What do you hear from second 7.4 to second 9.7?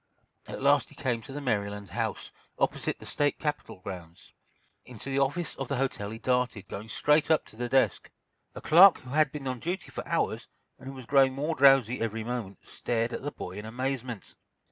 to the desk. A clerk who had been on